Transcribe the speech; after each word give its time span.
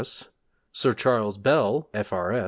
S. 0.01 0.29
Sir 0.71 0.95
Charles 0.95 1.37
Bell, 1.37 1.87
F.R. 1.93 2.31